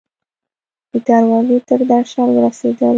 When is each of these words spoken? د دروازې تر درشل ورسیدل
د 0.91 0.93
دروازې 1.07 1.57
تر 1.67 1.79
درشل 1.91 2.29
ورسیدل 2.33 2.89